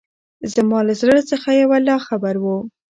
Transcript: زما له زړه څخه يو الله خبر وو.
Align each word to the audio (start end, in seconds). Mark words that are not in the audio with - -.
زما 0.53 0.79
له 0.87 0.93
زړه 1.01 1.19
څخه 1.31 1.49
يو 1.61 1.69
الله 1.77 1.97
خبر 2.07 2.35
وو. 2.39 2.57